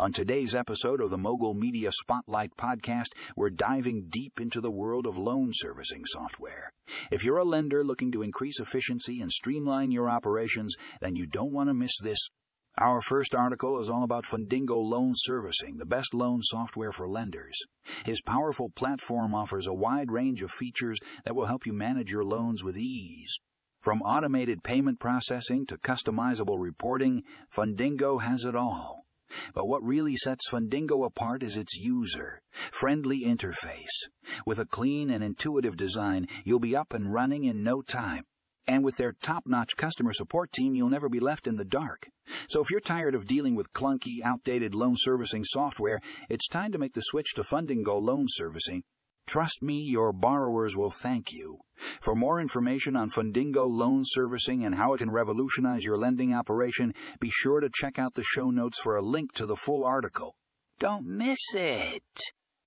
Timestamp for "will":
21.36-21.44, 50.76-50.90